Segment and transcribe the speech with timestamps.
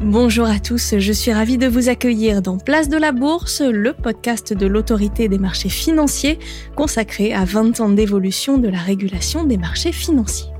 [0.00, 3.92] Bonjour à tous, je suis ravie de vous accueillir dans Place de la Bourse, le
[3.92, 6.38] podcast de l'autorité des marchés financiers
[6.76, 10.52] consacré à 20 ans d'évolution de la régulation des marchés financiers.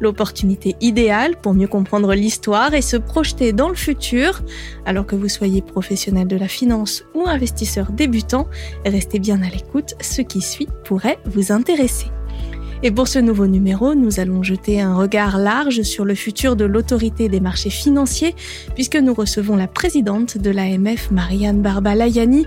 [0.00, 4.42] L'opportunité idéale pour mieux comprendre l'histoire et se projeter dans le futur.
[4.86, 8.48] Alors que vous soyez professionnel de la finance ou investisseur débutant,
[8.86, 12.06] restez bien à l'écoute, ce qui suit pourrait vous intéresser.
[12.82, 16.64] Et pour ce nouveau numéro, nous allons jeter un regard large sur le futur de
[16.64, 18.34] l'autorité des marchés financiers,
[18.74, 22.46] puisque nous recevons la présidente de l'AMF, Marianne Barbalayani.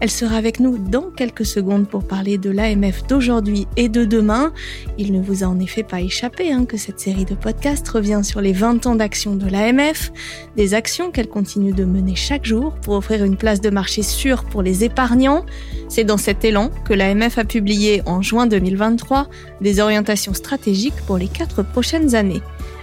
[0.00, 4.52] Elle sera avec nous dans quelques secondes pour parler de l'AMF d'aujourd'hui et de demain.
[4.96, 8.22] Il ne vous a en effet pas échappé hein, que cette série de podcasts revient
[8.22, 10.10] sur les 20 ans d'action de l'AMF,
[10.56, 14.44] des actions qu'elle continue de mener chaque jour pour offrir une place de marché sûre
[14.44, 15.44] pour les épargnants.
[15.90, 19.28] C'est dans cet élan que l'AMF a publié en juin 2023
[19.60, 22.40] des orientations stratégiques pour les quatre prochaines années.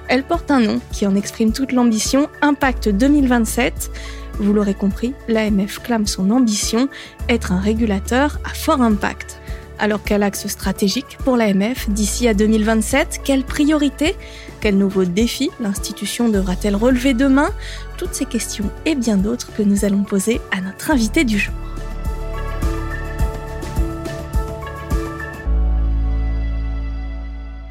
[0.09, 3.91] Elle porte un nom qui en exprime toute l'ambition, Impact 2027.
[4.39, 6.89] Vous l'aurez compris, l'AMF clame son ambition,
[7.27, 9.39] être un régulateur à fort impact.
[9.79, 14.15] Alors quel axe stratégique pour l'AMF d'ici à 2027 Quelles priorités
[14.59, 17.49] Quels nouveaux défis l'institution devra-t-elle relever demain?
[17.97, 21.53] Toutes ces questions et bien d'autres que nous allons poser à notre invité du jour.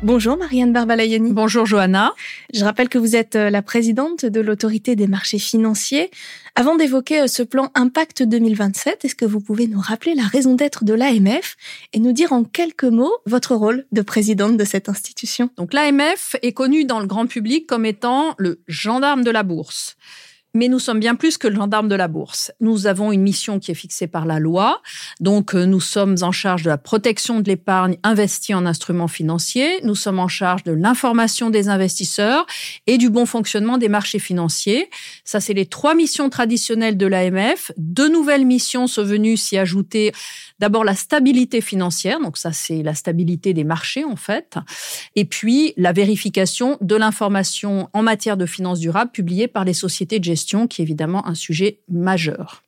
[0.02, 1.32] Bonjour Marianne Barbalayani.
[1.32, 2.14] Bonjour Johanna.
[2.52, 6.10] Je rappelle que vous êtes euh, la présidente de l'autorité des marchés financiers.
[6.54, 10.54] Avant d'évoquer euh, ce plan Impact 2027, est-ce que vous pouvez nous rappeler la raison
[10.54, 11.56] d'être de l'AMF
[11.94, 15.48] et nous dire en quelques mots votre rôle de présidente de cette institution?
[15.56, 19.96] Donc l'AMF est connue dans le grand public comme étant le gendarme de la bourse.
[20.56, 22.50] Mais nous sommes bien plus que le gendarme de la bourse.
[22.60, 24.80] Nous avons une mission qui est fixée par la loi.
[25.20, 29.80] Donc, euh, nous sommes en charge de la protection de l'épargne investie en instruments financiers.
[29.82, 32.46] Nous sommes en charge de l'information des investisseurs
[32.86, 34.88] et du bon fonctionnement des marchés financiers.
[35.24, 37.70] Ça, c'est les trois missions traditionnelles de l'AMF.
[37.76, 40.12] Deux nouvelles missions sont venues s'y ajouter.
[40.58, 42.20] D'abord, la stabilité financière.
[42.20, 44.56] Donc, ça, c'est la stabilité des marchés, en fait.
[45.14, 50.18] Et puis, la vérification de l'information en matière de finances durables publiée par les sociétés
[50.18, 52.62] de gestion qui est évidemment un sujet majeur.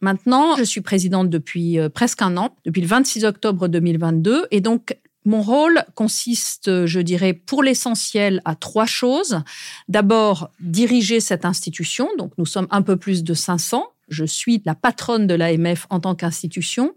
[0.00, 4.60] Maintenant, je suis présidente depuis euh, presque un an, depuis le 26 octobre 2022, et
[4.60, 9.40] donc mon rôle consiste, je dirais, pour l'essentiel à trois choses.
[9.88, 13.91] D'abord, diriger cette institution, donc nous sommes un peu plus de 500.
[14.08, 16.94] Je suis la patronne de l'AMF en tant qu'institution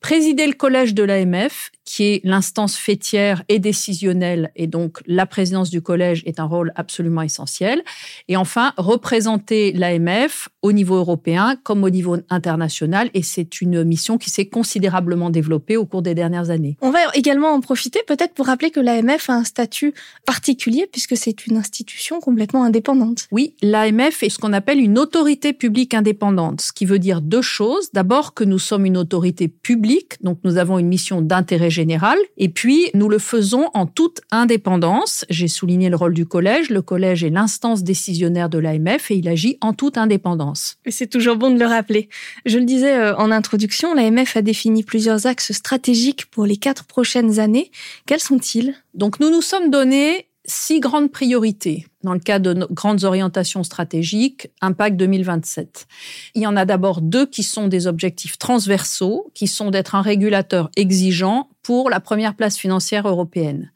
[0.00, 5.70] présider le collège de l'AMF, qui est l'instance fêtière et décisionnelle, et donc la présidence
[5.70, 7.82] du collège est un rôle absolument essentiel.
[8.28, 14.18] Et enfin, représenter l'AMF au niveau européen comme au niveau international, et c'est une mission
[14.18, 16.76] qui s'est considérablement développée au cours des dernières années.
[16.82, 19.94] On va également en profiter peut-être pour rappeler que l'AMF a un statut
[20.26, 23.26] particulier puisque c'est une institution complètement indépendante.
[23.32, 27.42] Oui, l'AMF est ce qu'on appelle une autorité publique indépendante, ce qui veut dire deux
[27.42, 27.90] choses.
[27.92, 29.87] D'abord que nous sommes une autorité publique
[30.20, 35.24] donc nous avons une mission d'intérêt général, et puis nous le faisons en toute indépendance.
[35.30, 36.70] J'ai souligné le rôle du collège.
[36.70, 40.76] Le collège est l'instance décisionnaire de l'AMF et il agit en toute indépendance.
[40.84, 42.08] Et c'est toujours bon de le rappeler.
[42.46, 46.84] Je le disais euh, en introduction, l'AMF a défini plusieurs axes stratégiques pour les quatre
[46.84, 47.70] prochaines années.
[48.06, 48.74] Quels sont-ils?
[48.94, 53.62] Donc nous nous sommes donné six grandes priorités dans le cadre de nos grandes orientations
[53.62, 55.86] stratégiques, Impact 2027.
[56.34, 60.02] Il y en a d'abord deux qui sont des objectifs transversaux, qui sont d'être un
[60.02, 63.72] régulateur exigeant pour la première place financière européenne.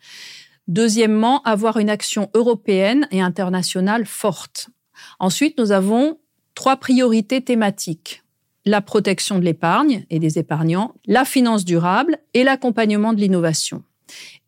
[0.67, 4.71] Deuxièmement, avoir une action européenne et internationale forte.
[5.19, 6.19] Ensuite, nous avons
[6.55, 8.23] trois priorités thématiques.
[8.65, 13.83] La protection de l'épargne et des épargnants, la finance durable et l'accompagnement de l'innovation.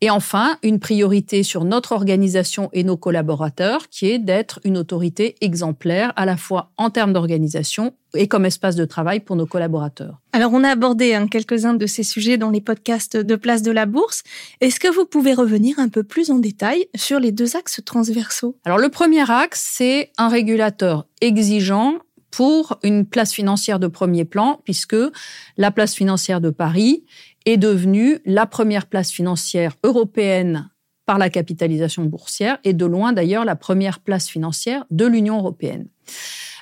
[0.01, 5.35] Et enfin, une priorité sur notre organisation et nos collaborateurs, qui est d'être une autorité
[5.41, 10.19] exemplaire, à la fois en termes d'organisation et comme espace de travail pour nos collaborateurs.
[10.33, 13.71] Alors, on a abordé hein, quelques-uns de ces sujets dans les podcasts de Place de
[13.71, 14.23] la Bourse.
[14.61, 18.57] Est-ce que vous pouvez revenir un peu plus en détail sur les deux axes transversaux?
[18.65, 21.95] Alors, le premier axe, c'est un régulateur exigeant
[22.31, 24.97] pour une place financière de premier plan, puisque
[25.55, 27.05] la place financière de Paris
[27.45, 30.69] est devenue la première place financière européenne
[31.05, 35.87] par la capitalisation boursière et de loin d'ailleurs la première place financière de l'Union européenne.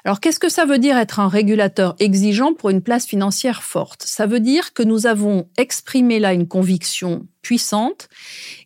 [0.06, 4.03] Alors qu'est-ce que ça veut dire être un régulateur exigeant pour une place financière forte?
[4.03, 8.09] Ça veut dire que nous avons exprimé là une conviction puissante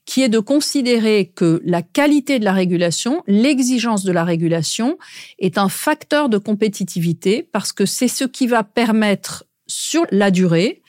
[0.05, 4.97] qui est de considérer que la qualité de la régulation, l'exigence de la régulation
[5.37, 10.81] est un facteur de compétitivité parce que c'est ce qui va permettre sur la durée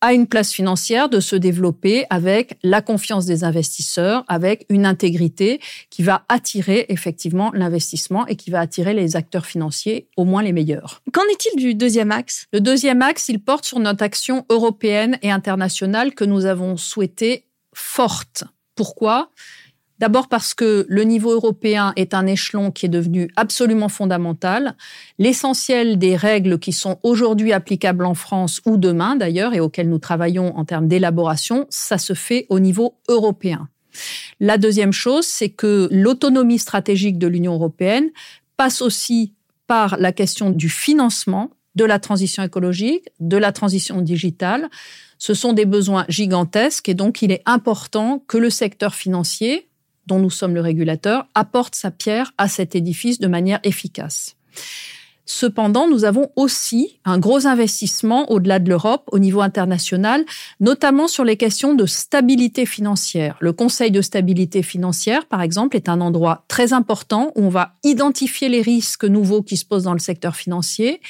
[0.00, 5.60] à une place financière de se développer avec la confiance des investisseurs, avec une intégrité
[5.90, 10.52] qui va attirer effectivement l'investissement et qui va attirer les acteurs financiers, au moins les
[10.52, 11.02] meilleurs.
[11.12, 12.46] Qu'en est-il du deuxième axe?
[12.52, 17.44] Le deuxième axe, il porte sur notre action européenne et internationale que nous avons souhaité
[17.74, 18.44] forte.
[18.74, 19.30] Pourquoi?
[19.98, 24.76] D'abord parce que le niveau européen est un échelon qui est devenu absolument fondamental.
[25.18, 29.98] L'essentiel des règles qui sont aujourd'hui applicables en France ou demain d'ailleurs et auxquelles nous
[29.98, 33.68] travaillons en termes d'élaboration, ça se fait au niveau européen.
[34.38, 38.10] La deuxième chose, c'est que l'autonomie stratégique de l'Union européenne
[38.58, 39.32] passe aussi
[39.66, 44.68] par la question du financement de la transition écologique, de la transition digitale.
[45.18, 49.68] Ce sont des besoins gigantesques et donc il est important que le secteur financier,
[50.06, 54.36] dont nous sommes le régulateur, apporte sa pierre à cet édifice de manière efficace.
[55.28, 60.24] Cependant, nous avons aussi un gros investissement au-delà de l'Europe, au niveau international,
[60.60, 63.36] notamment sur les questions de stabilité financière.
[63.40, 67.74] Le Conseil de stabilité financière, par exemple, est un endroit très important où on va
[67.82, 71.00] identifier les risques nouveaux qui se posent dans le secteur financier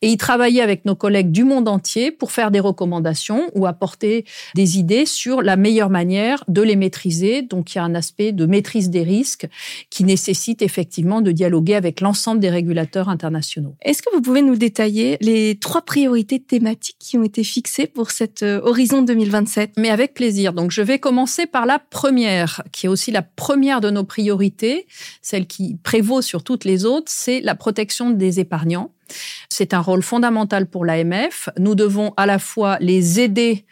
[0.00, 4.24] et y travailler avec nos collègues du monde entier pour faire des recommandations ou apporter
[4.54, 7.42] des idées sur la meilleure manière de les maîtriser.
[7.42, 9.46] Donc, il y a un aspect de maîtrise des risques
[9.90, 13.65] qui nécessite effectivement de dialoguer avec l'ensemble des régulateurs internationaux.
[13.82, 18.10] Est-ce que vous pouvez nous détailler les trois priorités thématiques qui ont été fixées pour
[18.10, 20.52] cet euh, horizon 2027 Mais avec plaisir.
[20.52, 24.86] Donc, je vais commencer par la première, qui est aussi la première de nos priorités,
[25.22, 28.92] celle qui prévaut sur toutes les autres, c'est la protection des épargnants.
[29.48, 31.48] C'est un rôle fondamental pour l'AMF.
[31.58, 33.64] Nous devons à la fois les aider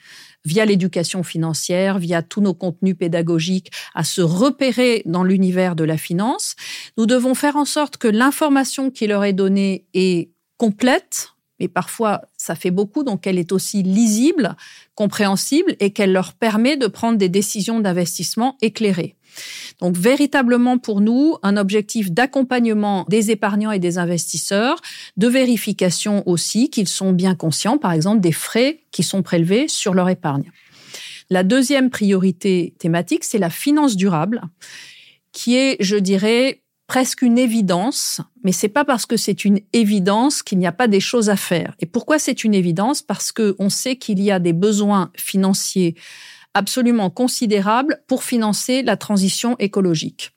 [0.45, 5.97] via l'éducation financière, via tous nos contenus pédagogiques, à se repérer dans l'univers de la
[5.97, 6.55] finance.
[6.97, 11.31] Nous devons faire en sorte que l'information qui leur est donnée est complète,
[11.61, 14.57] mais parfois ça fait beaucoup, donc elle est aussi lisible,
[14.95, 19.17] compréhensible et qu'elle leur permet de prendre des décisions d'investissement éclairées.
[19.81, 24.81] Donc véritablement pour nous, un objectif d'accompagnement des épargnants et des investisseurs,
[25.17, 29.95] de vérification aussi qu'ils sont bien conscients, par exemple, des frais qui sont prélevés sur
[29.95, 30.51] leur épargne.
[31.31, 34.43] La deuxième priorité thématique, c'est la finance durable,
[35.33, 40.43] qui est, je dirais, presque une évidence, mais c'est pas parce que c'est une évidence
[40.43, 41.75] qu'il n'y a pas des choses à faire.
[41.81, 43.01] Et pourquoi c'est une évidence?
[43.01, 45.97] Parce que on sait qu'il y a des besoins financiers
[46.55, 50.33] absolument considérable pour financer la transition écologique.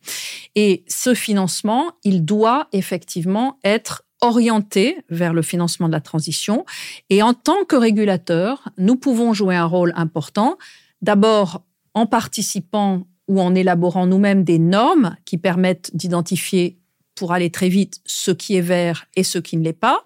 [0.55, 6.65] Et ce financement, il doit effectivement être orienté vers le financement de la transition.
[7.09, 10.57] Et en tant que régulateur, nous pouvons jouer un rôle important,
[11.01, 16.79] d'abord en participant ou en élaborant nous-mêmes des normes qui permettent d'identifier
[17.17, 20.05] pour aller très vite ce qui est vert et ce qui ne l'est pas.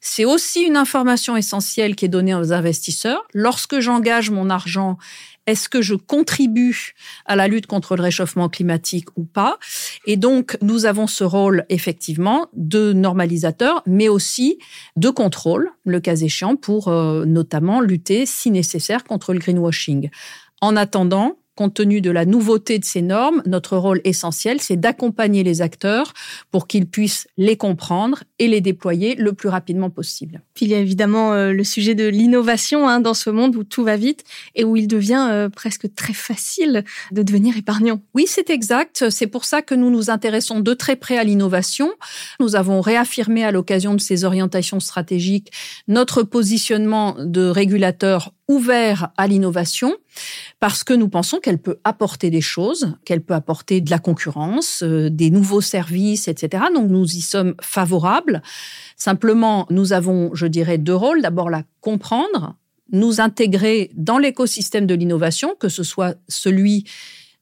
[0.00, 3.26] C'est aussi une information essentielle qui est donnée aux investisseurs.
[3.34, 4.96] Lorsque j'engage mon argent,
[5.46, 6.94] est-ce que je contribue
[7.26, 9.58] à la lutte contre le réchauffement climatique ou pas?
[10.06, 14.58] Et donc, nous avons ce rôle effectivement de normalisateur, mais aussi
[14.96, 20.10] de contrôle, le cas échéant, pour euh, notamment lutter, si nécessaire, contre le greenwashing.
[20.60, 25.42] En attendant, compte tenu de la nouveauté de ces normes, notre rôle essentiel, c'est d'accompagner
[25.42, 26.12] les acteurs
[26.50, 30.42] pour qu'ils puissent les comprendre et les déployer le plus rapidement possible.
[30.54, 33.64] Puis il y a évidemment euh, le sujet de l'innovation hein, dans ce monde où
[33.64, 38.00] tout va vite et où il devient euh, presque très facile de devenir épargnant.
[38.14, 39.10] Oui, c'est exact.
[39.10, 41.92] C'est pour ça que nous nous intéressons de très près à l'innovation.
[42.40, 45.52] Nous avons réaffirmé à l'occasion de ces orientations stratégiques
[45.88, 49.94] notre positionnement de régulateur ouvert à l'innovation
[50.60, 54.82] parce que nous pensons qu'elle peut apporter des choses, qu'elle peut apporter de la concurrence,
[54.82, 56.64] euh, des nouveaux services, etc.
[56.74, 58.42] Donc nous y sommes favorables.
[58.96, 61.22] Simplement, nous avons, je dirais, deux rôles.
[61.22, 62.56] D'abord, la comprendre,
[62.90, 66.84] nous intégrer dans l'écosystème de l'innovation, que ce soit celui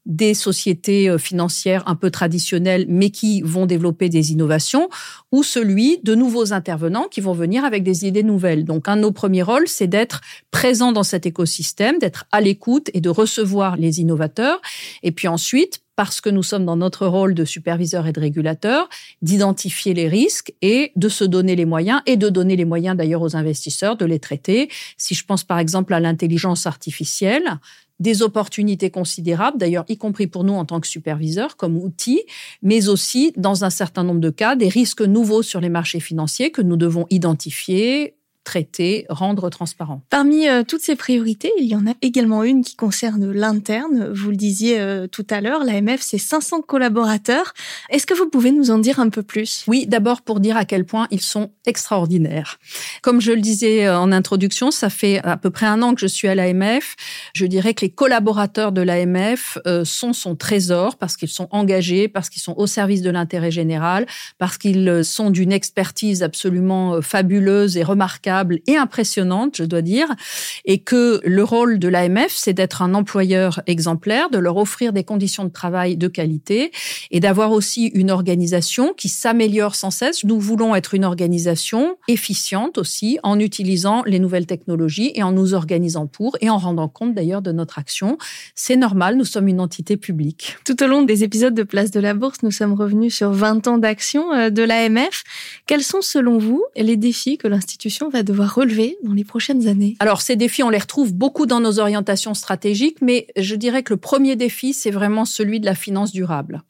[0.05, 4.89] des sociétés euh, financières un peu traditionnelles, mais qui vont développer des innovations,
[5.31, 8.65] ou celui de nouveaux intervenants qui vont venir avec des idées nouvelles.
[8.65, 12.89] Donc, un de nos premiers rôles, c'est d'être présent dans cet écosystème, d'être à l'écoute
[12.93, 14.61] et de recevoir les innovateurs.
[15.03, 18.89] Et puis ensuite, parce que nous sommes dans notre rôle de superviseur et de régulateur,
[19.21, 23.21] d'identifier les risques et de se donner les moyens et de donner les moyens d'ailleurs
[23.21, 24.69] aux investisseurs de les traiter.
[24.97, 27.59] Si je pense par exemple à l'intelligence artificielle,
[28.01, 32.23] des opportunités considérables, d'ailleurs y compris pour nous en tant que superviseurs comme outil,
[32.63, 36.51] mais aussi dans un certain nombre de cas des risques nouveaux sur les marchés financiers
[36.51, 40.01] que nous devons identifier, traiter, rendre transparent.
[40.09, 44.11] Parmi euh, toutes ces priorités, il y en a également une qui concerne l'interne.
[44.11, 47.53] Vous le disiez euh, tout à l'heure, l'AMF, c'est 500 collaborateurs.
[47.89, 49.63] Est-ce que vous pouvez nous en dire un peu plus?
[49.67, 52.59] Oui, d'abord pour dire à quel point ils sont extraordinaires.
[53.03, 56.01] Comme je le disais euh, en introduction, ça fait à peu près un an que
[56.01, 56.95] je suis à l'AMF.
[57.33, 62.29] Je dirais que les collaborateurs de l'AMF sont son trésor parce qu'ils sont engagés, parce
[62.29, 64.07] qu'ils sont au service de l'intérêt général,
[64.37, 68.30] parce qu'ils sont d'une expertise absolument fabuleuse et remarquable
[68.67, 70.07] et impressionnante, je dois dire,
[70.65, 75.03] et que le rôle de l'AMF, c'est d'être un employeur exemplaire, de leur offrir des
[75.03, 76.71] conditions de travail de qualité
[77.11, 80.23] et d'avoir aussi une organisation qui s'améliore sans cesse.
[80.23, 85.53] Nous voulons être une organisation efficiente aussi en utilisant les nouvelles technologies et en nous
[85.53, 88.17] organisant pour et en rendant compte d'ailleurs de notre action.
[88.55, 90.57] C'est normal, nous sommes une entité publique.
[90.65, 93.67] Tout au long des épisodes de Place de la Bourse, nous sommes revenus sur 20
[93.67, 95.23] ans d'action euh, de l'AMF.
[95.67, 99.95] Quels sont selon vous les défis que l'institution va devoir relever dans les prochaines années
[99.99, 103.93] Alors ces défis, on les retrouve beaucoup dans nos orientations stratégiques, mais je dirais que
[103.93, 106.63] le premier défi, c'est vraiment celui de la finance durable.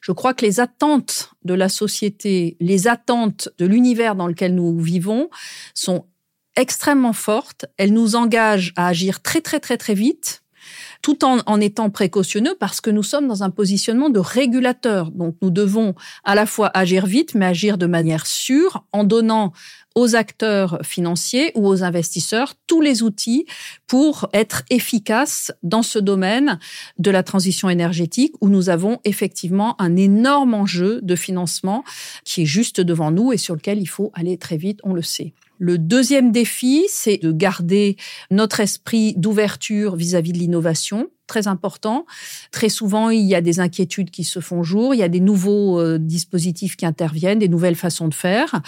[0.00, 4.78] Je crois que les attentes de la société, les attentes de l'univers dans lequel nous
[4.78, 5.30] vivons
[5.74, 6.06] sont
[6.56, 7.66] extrêmement fortes.
[7.76, 10.42] Elles nous engagent à agir très très très très vite
[11.02, 15.10] tout en, en étant précautionneux parce que nous sommes dans un positionnement de régulateur.
[15.10, 19.52] Donc nous devons à la fois agir vite, mais agir de manière sûre en donnant
[19.98, 23.46] aux acteurs financiers ou aux investisseurs tous les outils
[23.88, 26.60] pour être efficaces dans ce domaine
[26.98, 31.82] de la transition énergétique où nous avons effectivement un énorme enjeu de financement
[32.24, 35.02] qui est juste devant nous et sur lequel il faut aller très vite, on le
[35.02, 35.34] sait.
[35.58, 37.96] Le deuxième défi, c'est de garder
[38.30, 42.06] notre esprit d'ouverture vis-à-vis de l'innovation très important.
[42.52, 45.20] Très souvent, il y a des inquiétudes qui se font jour, il y a des
[45.20, 48.62] nouveaux euh, dispositifs qui interviennent, des nouvelles façons de faire.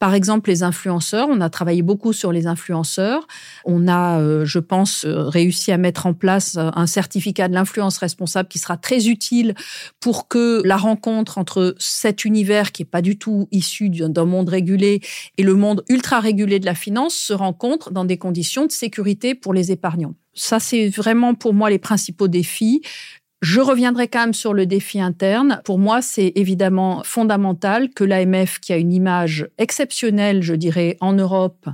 [0.00, 3.26] Par exemple, les influenceurs, on a travaillé beaucoup sur les influenceurs.
[3.66, 7.52] On a, euh, je pense, euh, réussi à mettre en place euh, un certificat de
[7.52, 9.54] l'influence responsable qui sera très utile
[10.00, 14.48] pour que la rencontre entre cet univers qui est pas du tout issu d'un monde
[14.48, 15.02] régulé
[15.36, 19.34] et le monde ultra régulé de la finance se rencontre dans des conditions de sécurité
[19.34, 20.14] pour les épargnants.
[20.32, 22.80] Ça, c'est vraiment pour moi les principaux défis.
[23.40, 25.62] Je reviendrai quand même sur le défi interne.
[25.64, 31.14] Pour moi, c'est évidemment fondamental que l'AMF, qui a une image exceptionnelle, je dirais, en
[31.14, 31.66] Europe,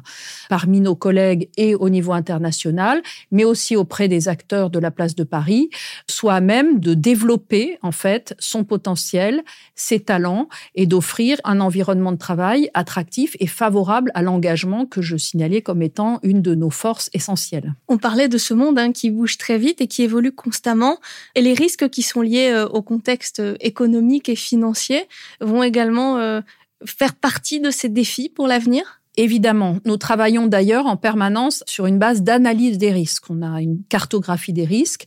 [0.49, 5.17] parmi nos collègues et au niveau international, mais aussi auprès des acteurs de la place
[5.17, 5.71] de Paris,
[6.09, 9.43] soit à même de développer, en fait, son potentiel,
[9.75, 15.17] ses talents et d'offrir un environnement de travail attractif et favorable à l'engagement que je
[15.17, 17.75] signalais comme étant une de nos forces essentielles.
[17.89, 20.99] On parlait de ce monde hein, qui bouge très vite et qui évolue constamment.
[21.35, 25.05] Et les risques qui sont liés euh, au contexte euh, économique et financier
[25.41, 26.41] vont également euh,
[26.85, 29.01] faire partie de ces défis pour l'avenir?
[29.17, 33.31] Évidemment, nous travaillons d'ailleurs en permanence sur une base d'analyse des risques.
[33.31, 35.07] On a une cartographie des risques.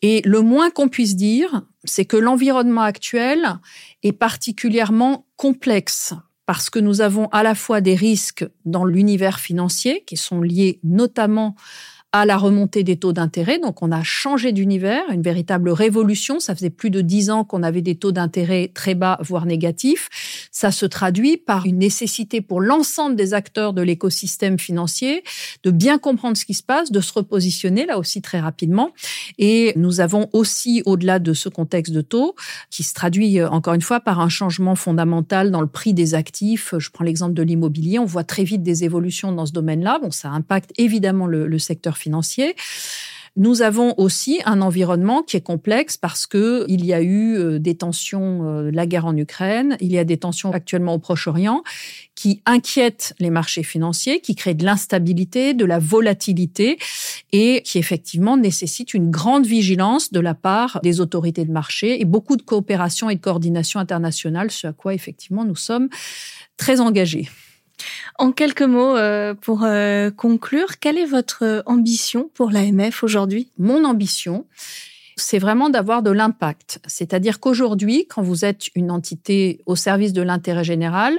[0.00, 3.58] Et le moins qu'on puisse dire, c'est que l'environnement actuel
[4.04, 6.14] est particulièrement complexe
[6.46, 10.78] parce que nous avons à la fois des risques dans l'univers financier qui sont liés
[10.82, 11.56] notamment
[12.12, 13.58] à la remontée des taux d'intérêt.
[13.58, 16.40] Donc, on a changé d'univers, une véritable révolution.
[16.40, 20.08] Ça faisait plus de dix ans qu'on avait des taux d'intérêt très bas, voire négatifs.
[20.50, 25.22] Ça se traduit par une nécessité pour l'ensemble des acteurs de l'écosystème financier
[25.62, 28.92] de bien comprendre ce qui se passe, de se repositionner là aussi très rapidement.
[29.36, 32.34] Et nous avons aussi, au-delà de ce contexte de taux,
[32.70, 36.14] qui se traduit euh, encore une fois par un changement fondamental dans le prix des
[36.14, 36.74] actifs.
[36.78, 37.98] Je prends l'exemple de l'immobilier.
[37.98, 39.98] On voit très vite des évolutions dans ce domaine-là.
[40.02, 42.54] Bon, ça impacte évidemment le, le secteur financier.
[43.38, 47.60] Nous avons aussi un environnement qui est complexe parce que il y a eu euh,
[47.60, 51.62] des tensions, euh, la guerre en Ukraine, il y a des tensions actuellement au Proche-Orient
[52.16, 56.78] qui inquiètent les marchés financiers, qui créent de l'instabilité, de la volatilité
[57.30, 62.04] et qui effectivement nécessitent une grande vigilance de la part des autorités de marché et
[62.04, 65.88] beaucoup de coopération et de coordination internationale, ce à quoi effectivement nous sommes
[66.56, 67.28] très engagés.
[68.18, 73.50] En quelques mots, euh, pour euh, conclure, quelle est votre ambition pour l'AMF aujourd'hui?
[73.58, 74.46] Mon ambition,
[75.16, 76.80] c'est vraiment d'avoir de l'impact.
[76.86, 81.18] C'est-à-dire qu'aujourd'hui, quand vous êtes une entité au service de l'intérêt général,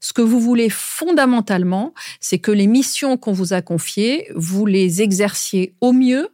[0.00, 5.02] ce que vous voulez fondamentalement, c'est que les missions qu'on vous a confiées, vous les
[5.02, 6.28] exerciez au mieux,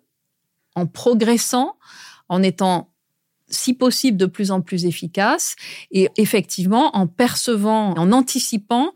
[0.74, 1.76] en progressant,
[2.28, 2.90] en étant
[3.50, 5.56] si possible de plus en plus efficace
[5.90, 8.92] et effectivement en percevant, en anticipant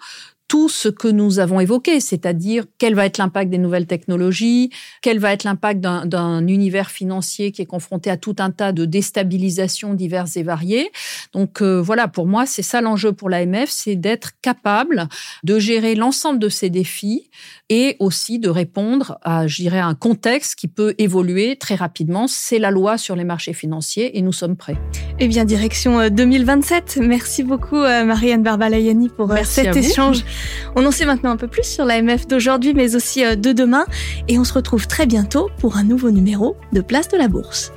[0.53, 4.69] tout ce que nous avons évoqué, c'est-à-dire quel va être l'impact des nouvelles technologies,
[5.01, 8.85] quel va être l'impact d'un univers financier qui est confronté à tout un tas de
[8.85, 10.93] déstabilisations diverses et variées.
[11.33, 15.09] Donc euh, voilà, pour moi, c'est ça l'enjeu pour l'AMF, c'est d'être capable
[15.43, 17.31] de gérer l'ensemble de ces défis
[17.71, 22.27] et aussi de répondre à, je dirais, un contexte qui peut évoluer très rapidement.
[22.29, 24.77] C'est la loi sur les marchés financiers et nous sommes prêts.
[25.19, 26.99] Eh bien, direction 2027.
[26.99, 30.25] Euh, Merci beaucoup, euh, Marianne Barbalayani, pour cet échange.
[30.77, 33.87] On en sait maintenant un peu plus sur l'AMF d'aujourd'hui, mais aussi de demain.
[34.29, 37.73] Et on se retrouve très bientôt pour un nouveau numéro de Place de la Bourse.